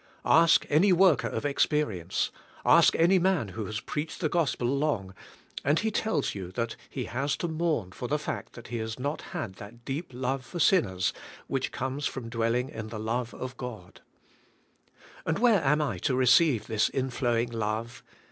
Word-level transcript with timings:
Ask 0.25 0.65
any 0.67 0.91
worker 0.91 1.27
of 1.27 1.45
experience, 1.45 2.31
ask 2.65 2.95
any 2.95 3.19
man 3.19 3.49
who 3.49 3.65
has 3.65 3.79
preached 3.79 4.19
the 4.19 4.29
gospel 4.29 4.67
long, 4.67 5.13
and 5.63 5.77
he 5.77 5.91
tells 5.91 6.33
you 6.33 6.51
he 6.89 7.05
has 7.05 7.37
to 7.37 7.47
mourn 7.47 7.93
the 7.99 8.17
fact 8.17 8.53
that 8.53 8.69
he 8.69 8.77
has 8.77 8.97
not 8.97 9.21
had 9.21 9.57
that 9.57 9.85
deep 9.85 10.09
love 10.11 10.43
for 10.43 10.57
sinners 10.57 11.13
which 11.45 11.71
comes 11.71 12.07
from 12.07 12.29
dwelling 12.29 12.69
in 12.69 12.87
the 12.87 12.99
love 12.99 13.35
of 13.35 13.55
God. 13.57 14.01
And 15.23 15.37
where 15.37 15.63
am 15.63 15.83
I 15.83 15.99
to 15.99 16.15
receive 16.15 16.65
this 16.65 16.89
inflowing 16.89 17.51
love? 17.51 18.01